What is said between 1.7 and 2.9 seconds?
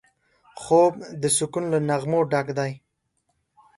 له نغمو ډک دی